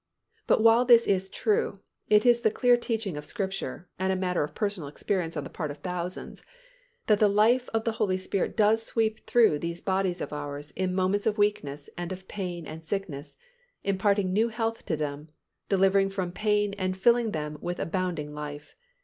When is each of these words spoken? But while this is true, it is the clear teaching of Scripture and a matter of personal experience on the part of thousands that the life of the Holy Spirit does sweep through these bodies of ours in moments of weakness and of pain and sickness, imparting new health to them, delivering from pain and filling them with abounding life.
But 0.47 0.63
while 0.63 0.83
this 0.83 1.05
is 1.05 1.29
true, 1.29 1.79
it 2.07 2.25
is 2.25 2.41
the 2.41 2.49
clear 2.49 2.75
teaching 2.75 3.15
of 3.17 3.23
Scripture 3.23 3.87
and 3.99 4.11
a 4.11 4.15
matter 4.15 4.43
of 4.43 4.55
personal 4.55 4.89
experience 4.89 5.37
on 5.37 5.43
the 5.43 5.49
part 5.51 5.69
of 5.69 5.77
thousands 5.77 6.43
that 7.05 7.19
the 7.19 7.27
life 7.27 7.69
of 7.69 7.83
the 7.83 7.91
Holy 7.91 8.17
Spirit 8.17 8.57
does 8.57 8.81
sweep 8.81 9.27
through 9.27 9.59
these 9.59 9.79
bodies 9.79 10.19
of 10.19 10.33
ours 10.33 10.71
in 10.71 10.95
moments 10.95 11.27
of 11.27 11.37
weakness 11.37 11.87
and 11.99 12.11
of 12.11 12.27
pain 12.27 12.65
and 12.65 12.83
sickness, 12.83 13.37
imparting 13.83 14.33
new 14.33 14.49
health 14.49 14.87
to 14.87 14.97
them, 14.97 15.29
delivering 15.69 16.09
from 16.09 16.31
pain 16.31 16.73
and 16.79 16.97
filling 16.97 17.29
them 17.29 17.59
with 17.61 17.79
abounding 17.79 18.33
life. 18.33 18.75